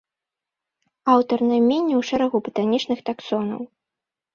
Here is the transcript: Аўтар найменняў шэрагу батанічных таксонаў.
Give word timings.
Аўтар 1.13 1.39
найменняў 1.53 2.01
шэрагу 2.11 2.37
батанічных 2.49 3.09
таксонаў. 3.15 3.61